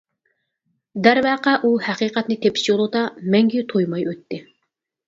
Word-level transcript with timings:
دەرۋەقە، 1.09 1.53
ئۇ 1.67 1.71
ھەقىقەتنى 1.89 2.39
تېپىش 2.47 2.67
يولىدا 2.73 3.07
مەڭگۈ 3.37 3.67
تويماي 3.75 4.09
ئۆتتى. 4.11 4.43